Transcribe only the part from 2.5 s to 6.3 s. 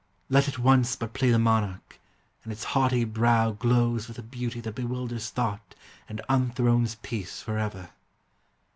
its haughty brow Glows with a beauty that bewilders thought And